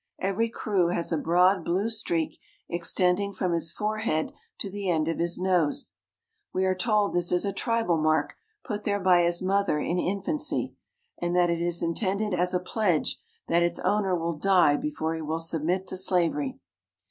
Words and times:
Every 0.19 0.49
Kroo 0.49 0.91
has 0.91 1.11
a 1.11 1.17
broad, 1.19 1.63
blue 1.63 1.87
streak 1.87 2.39
extend 2.67 3.37
from 3.37 3.53
his 3.53 3.71
forehead 3.71 4.33
to 4.59 4.67
the 4.71 4.89
end 4.89 5.07
of 5.07 5.19
his 5.19 5.37
nose. 5.37 5.93
We 6.51 6.65
are 6.65 6.73
204 6.73 6.73
f 6.73 6.77
^^M 6.77 6.79
told 6.79 7.13
this 7.15 7.31
is 7.31 7.45
a 7.45 7.53
tribal 7.53 7.97
mark 8.01 8.33
put 8.65 8.83
there 8.83 8.99
by 8.99 9.21
his 9.21 9.43
mother 9.43 9.79
in 9.79 9.97
^^H 9.97 10.07
infancy, 10.11 10.73
and 11.21 11.35
that 11.35 11.51
it 11.51 11.61
is 11.61 11.83
intended 11.83 12.33
as 12.33 12.55
a 12.55 12.59
pledge 12.59 13.19
that 13.47 13.61
its 13.61 13.79
^^ 13.79 13.85
owner 13.85 14.15
will 14.17 14.33
die 14.39 14.75
before 14.75 15.13
he 15.13 15.21
will 15.21 15.37
submit 15.37 15.85
to 15.85 15.97
slavery. 15.97 16.57